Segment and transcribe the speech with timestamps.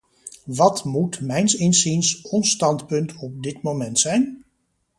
[0.55, 4.43] Wat moet mijns inziens ons standpunt op dit moment zijn?